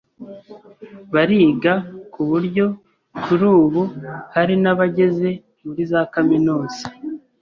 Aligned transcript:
bariga 1.13 1.73
ku 2.13 2.21
buryo 2.29 2.65
kuri 3.23 3.45
ubu 3.59 3.81
hari 4.35 4.53
n’abageze 4.63 5.29
muri 5.65 5.81
za 5.91 6.01
Kaminuza 6.13 6.83